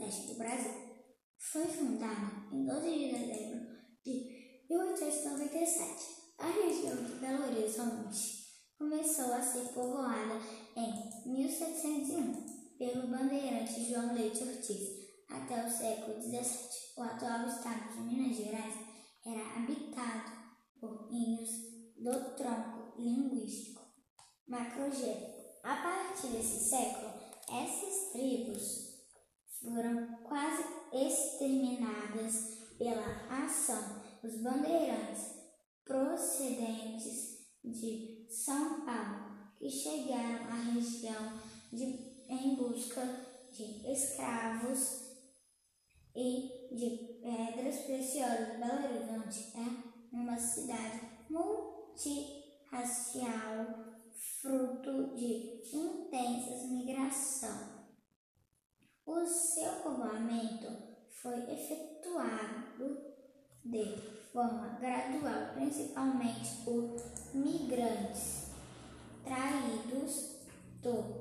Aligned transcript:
sudeste 0.00 0.28
do 0.28 0.38
Brasil. 0.38 0.72
Foi 1.36 1.66
fundada 1.66 2.48
em 2.52 2.64
12 2.64 2.90
de 2.90 3.12
dezembro 3.12 3.66
de 4.04 4.64
1897. 4.70 6.20
A 6.38 6.46
região 6.46 6.96
de 6.96 7.12
Belo 7.14 7.44
Horizonte 7.44 8.40
começou 8.78 9.32
a 9.34 9.42
ser 9.42 9.68
povoada 9.74 10.40
em 10.76 11.30
1701 11.30 12.76
pelo 12.78 13.08
bandeirante 13.08 13.90
João 13.90 14.14
Leite 14.14 14.42
Ortiz. 14.42 15.00
Até 15.28 15.66
o 15.66 15.70
século 15.70 16.20
XVII, 16.20 16.42
o 16.96 17.02
atual 17.02 17.46
estado 17.46 17.92
de 17.92 18.00
Minas 18.00 18.36
Gerais 18.36 18.74
era 19.24 19.56
habitado 19.56 20.32
por 20.80 21.08
índios 21.12 21.50
do 21.98 22.36
tronco 22.36 22.98
linguístico 22.98 23.82
macrogênico. 24.48 25.40
A 25.62 25.76
partir 25.76 26.28
desse 26.28 26.70
século, 26.70 27.12
essas 27.48 28.12
tribos 28.12 28.89
foram 29.62 30.18
quase 30.22 30.64
exterminadas 30.92 32.58
pela 32.78 33.04
ação 33.44 34.00
dos 34.22 34.40
bandeirantes 34.42 35.38
procedentes 35.84 37.40
de 37.62 38.26
São 38.30 38.84
Paulo, 38.84 39.50
que 39.58 39.68
chegaram 39.68 40.46
à 40.46 40.54
região 40.72 41.38
de, 41.72 41.84
em 42.28 42.54
busca 42.56 43.02
de 43.52 43.92
escravos 43.92 45.10
e 46.14 46.70
de 46.72 47.18
pedras 47.20 47.80
preciosas. 47.80 48.56
Belo 48.58 48.84
Horizonte 48.84 49.52
é 49.56 49.66
uma 50.12 50.38
cidade 50.38 51.00
multirracial 51.28 53.90
fruto 54.40 55.14
de 55.14 55.60
intensas 55.72 56.70
migração. 56.70 57.79
Seu 59.60 59.72
povoamento 59.82 60.68
foi 61.10 61.36
efetuado 61.52 62.96
de 63.62 63.94
forma 64.32 64.78
gradual, 64.80 65.52
principalmente 65.52 66.64
por 66.64 66.96
migrantes 67.34 68.52
traídos 69.22 70.46
do 70.80 71.20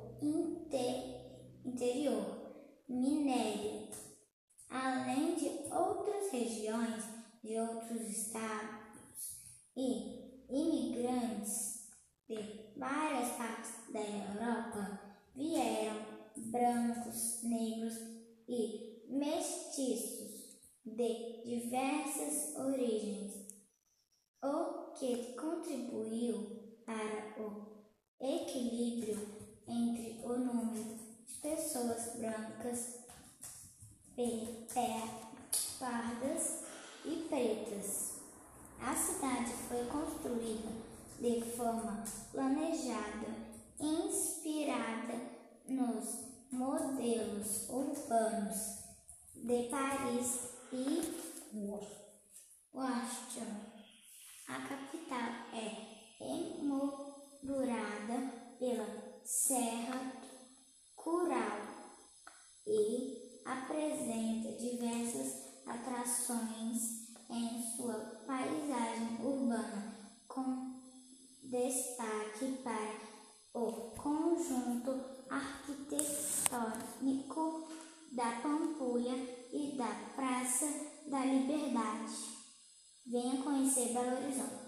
interior 1.65 2.53
minério, 2.87 3.89
além 4.69 5.35
de 5.35 5.49
outras 5.69 6.31
regiões 6.31 7.03
de 7.43 7.59
outros 7.59 8.03
estados 8.03 9.35
e 9.75 10.45
imigrantes 10.49 11.89
de 12.25 12.71
várias 12.77 13.33
partes 13.33 13.73
da 13.91 13.99
Europa 13.99 14.97
vieram 15.35 16.19
brancos, 16.47 17.43
negros 17.43 17.68
e 18.49 19.05
mestiços 19.07 20.57
de 20.83 21.43
diversas 21.45 22.55
origens, 22.57 23.47
o 24.43 24.91
que 24.93 25.33
contribuiu 25.33 26.75
para 26.85 27.41
o 27.41 27.67
equilíbrio 28.19 29.19
entre 29.67 30.19
o 30.25 30.29
número 30.29 30.97
de 31.27 31.33
pessoas 31.41 32.15
brancas, 32.15 32.99
pardas 35.79 36.63
e 37.05 37.27
pretas. 37.29 38.19
A 38.81 38.95
cidade 38.95 39.51
foi 39.67 39.85
construída 39.85 40.69
de 41.19 41.41
forma 41.51 42.03
planejada, 42.31 43.48
de 49.49 49.63
Paris 49.63 50.53
e 50.71 51.01
Washington. 52.71 53.49
A 54.47 54.61
capital 54.61 55.31
é 55.51 55.89
emoldurada 56.61 58.31
pela 58.59 58.85
Serra 59.23 60.13
Cural 60.95 61.61
e 62.67 63.41
apresenta 63.43 64.51
diversas 64.51 65.47
atrações 65.65 67.09
em 67.31 67.63
sua 67.75 67.95
paisagem 68.27 69.17
urbana 69.19 69.95
com 70.27 70.79
destaque 71.43 72.59
para 72.63 72.99
o 73.55 73.71
conjunto 73.97 74.91
arquitetônico 75.27 77.67
da 78.11 78.31
Pampulha 78.41 79.38
da 79.79 79.95
Praça 80.13 80.65
da 81.07 81.23
Liberdade. 81.23 82.13
Venha 83.07 83.41
conhecer 83.41 83.93
Belo 83.93 84.17
Horizonte. 84.17 84.59